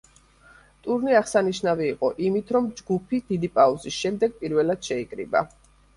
[0.85, 5.45] ტურნე აღსანიშნავი იყო იმით, რომ ჯგუფი, დიდი პაუზის შემდეგ პირველად შეიკრიბა.